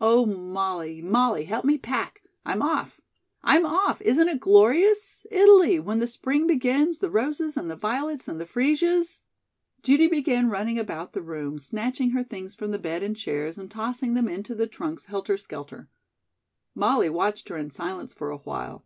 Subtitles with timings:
[0.00, 2.22] Oh, Molly, Molly, help me pack!
[2.44, 3.00] I'm off
[3.44, 8.26] I'm off isn't it glorious, Italy, when the spring begins, the roses and the violets
[8.26, 9.22] and the fresias"
[9.84, 13.70] Judy began running about the room, snatching her things from the bed and chairs and
[13.70, 15.88] tossing them into the trunks helter skelter.
[16.74, 18.84] Molly watched her in silence for a while.